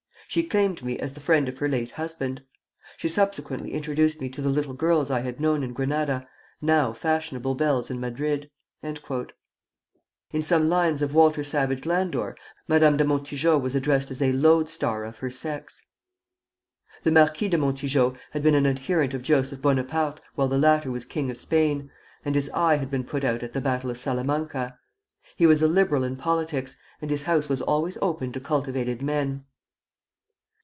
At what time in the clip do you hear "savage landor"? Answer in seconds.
11.43-12.37